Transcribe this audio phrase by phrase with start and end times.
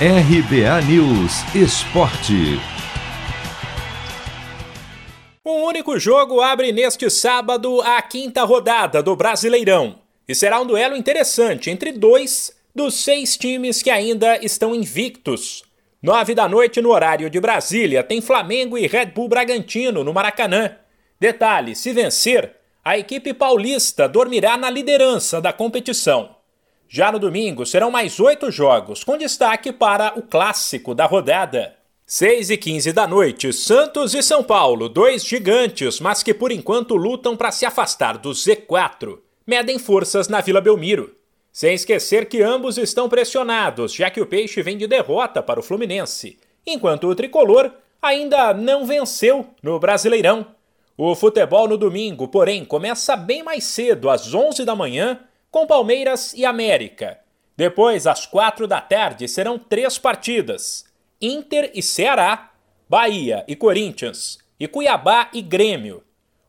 [0.00, 2.58] RBA News Esporte.
[5.46, 10.00] Um único jogo abre neste sábado a quinta rodada do Brasileirão.
[10.26, 15.62] E será um duelo interessante entre dois dos seis times que ainda estão invictos.
[16.02, 20.76] Nove da noite no horário de Brasília tem Flamengo e Red Bull Bragantino no Maracanã.
[21.20, 26.34] Detalhe: se vencer, a equipe paulista dormirá na liderança da competição.
[26.96, 31.74] Já no domingo serão mais oito jogos, com destaque para o clássico da rodada.
[32.06, 36.94] 6 e 15 da noite, Santos e São Paulo, dois gigantes, mas que por enquanto
[36.94, 41.12] lutam para se afastar do Z4, medem forças na Vila Belmiro.
[41.50, 45.64] Sem esquecer que ambos estão pressionados, já que o Peixe vem de derrota para o
[45.64, 50.46] Fluminense, enquanto o tricolor ainda não venceu no Brasileirão.
[50.96, 55.18] O futebol no domingo, porém, começa bem mais cedo, às 11 da manhã,
[55.54, 57.20] com Palmeiras e América.
[57.56, 60.84] Depois, às 4 da tarde, serão três partidas:
[61.22, 62.50] Inter e Ceará,
[62.88, 66.02] Bahia e Corinthians, e Cuiabá e Grêmio.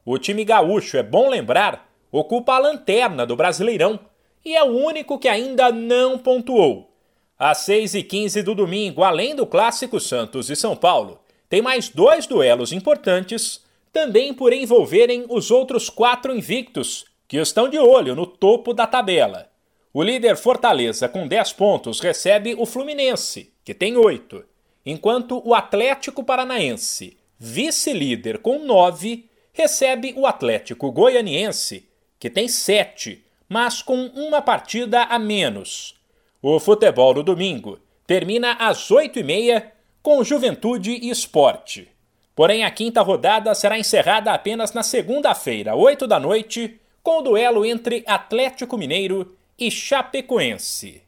[0.03, 3.99] O time gaúcho, é bom lembrar, ocupa a lanterna do Brasileirão
[4.43, 6.91] e é o único que ainda não pontuou.
[7.37, 11.89] Às 6 e 15 do domingo, além do clássico Santos e São Paulo, tem mais
[11.89, 18.25] dois duelos importantes também por envolverem os outros quatro invictos, que estão de olho no
[18.25, 19.49] topo da tabela.
[19.93, 24.43] O líder Fortaleza, com 10 pontos, recebe o Fluminense, que tem 8,
[24.85, 31.87] enquanto o Atlético Paranaense, vice-líder com 9, recebe o Atlético Goianiense,
[32.19, 35.95] que tem 7, mas com uma partida a menos.
[36.41, 39.71] O futebol no domingo termina às 8h30
[40.03, 41.87] com Juventude e Esporte.
[42.35, 47.63] Porém, a quinta rodada será encerrada apenas na segunda-feira, 8 da noite, com o duelo
[47.63, 51.03] entre Atlético Mineiro e Chapecoense.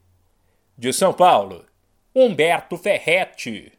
[0.76, 1.66] De São Paulo,
[2.14, 3.72] Humberto Ferretti.